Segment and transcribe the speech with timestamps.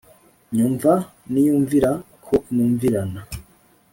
[0.55, 0.91] Nyumva
[1.31, 1.91] niyumvira
[2.25, 3.21] ko numvirana